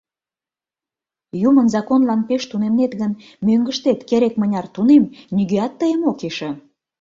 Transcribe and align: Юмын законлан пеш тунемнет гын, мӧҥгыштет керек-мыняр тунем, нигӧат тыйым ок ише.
Юмын 1.47 1.67
законлан 1.75 2.21
пеш 2.27 2.41
тунемнет 2.49 2.91
гын, 3.01 3.11
мӧҥгыштет 3.45 3.99
керек-мыняр 4.09 4.65
тунем, 4.75 5.03
нигӧат 5.35 5.73
тыйым 5.79 6.01
ок 6.09 6.19
ише. 6.29 6.49